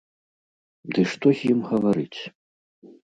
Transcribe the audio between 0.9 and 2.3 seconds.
Ды што з ім гаварыць.